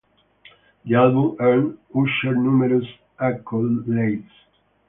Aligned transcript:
The 0.83 0.95
album 0.95 1.35
earned 1.39 1.77
Usher 1.93 2.33
numerous 2.35 2.87
accolades. 3.19 4.27